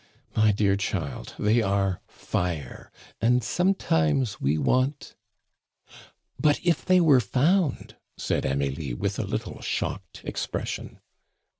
[0.35, 5.13] My dear child, they are fire, and sometimes we want"
[6.39, 11.01] "But if they were found!" said Amelie, with a little shocked expression.